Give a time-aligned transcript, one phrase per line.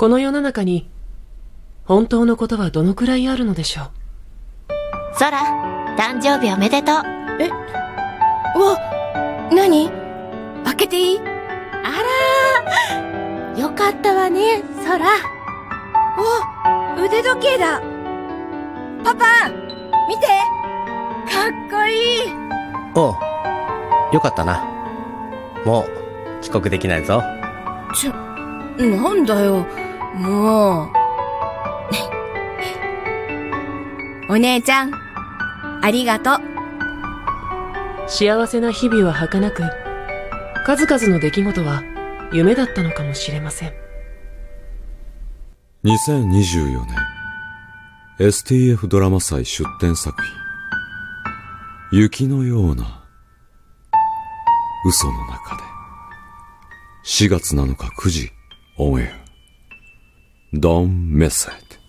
[0.00, 0.88] この世の中に
[1.84, 3.84] 本当のことはどのくらいあるのでしょう？
[5.14, 5.42] ソラ、
[5.98, 6.94] 誕生日おめでとう。
[7.38, 7.52] えう
[8.62, 8.78] わ
[9.52, 9.90] 何？
[10.64, 11.18] 開けていい？
[11.18, 11.22] あ
[12.62, 15.04] らー、よかったわね、ソラ。
[16.96, 17.82] お腕時計だ。
[19.04, 19.50] パパ
[20.08, 20.28] 見て。
[21.30, 21.92] かっこい
[22.26, 22.32] い。
[22.94, 24.64] おうよかったな。
[25.66, 27.22] もう遅刻できないぞ。
[27.94, 29.66] ちょ、なんだよ、
[30.14, 30.90] もう。
[34.32, 34.92] お姉ちゃん、
[35.82, 36.38] ありがとう。
[38.08, 39.62] 幸せな日々は儚く
[40.66, 41.82] 数々の出来事は
[42.32, 43.72] 夢だったのかもしれません。
[45.84, 46.96] 2024年
[48.18, 50.14] STF ドラマ祭出展作
[51.90, 51.92] 品。
[51.92, 53.04] 雪のような
[54.86, 55.62] 嘘の中で。
[57.04, 58.30] 4月7日9時
[58.76, 59.29] オンエア
[60.52, 61.79] دام مسد